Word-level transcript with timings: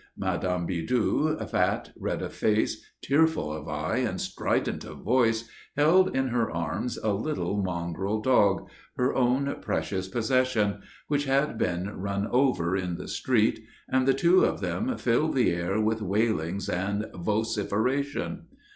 Madame 0.17 0.65
Bidoux, 0.65 1.37
fat, 1.47 1.91
red 1.95 2.23
of 2.23 2.33
face, 2.33 2.83
tearful 3.03 3.53
of 3.53 3.67
eye 3.67 3.97
and 3.97 4.19
strident 4.19 4.83
of 4.83 5.03
voice, 5.03 5.47
held 5.77 6.15
in 6.15 6.29
her 6.29 6.49
arms 6.49 6.97
a 6.97 7.13
little 7.13 7.61
mongrel 7.61 8.19
dog 8.19 8.67
her 8.97 9.13
own 9.13 9.57
precious 9.61 10.07
possession 10.07 10.79
which 11.07 11.25
had 11.25 11.49
just 11.49 11.59
been 11.59 11.87
run 11.99 12.25
over 12.31 12.75
in 12.75 12.95
the 12.95 13.07
street, 13.07 13.59
and 13.89 14.07
the 14.07 14.13
two 14.15 14.43
of 14.43 14.59
them 14.59 14.97
filled 14.97 15.35
the 15.35 15.51
air 15.51 15.79
with 15.79 16.01
wailings 16.01 16.67
and 16.67 17.05
vociferation. 17.13 18.47